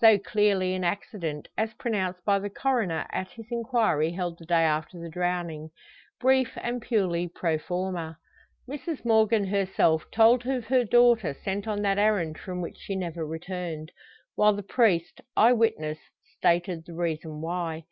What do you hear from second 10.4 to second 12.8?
of her daughter sent on that errand from which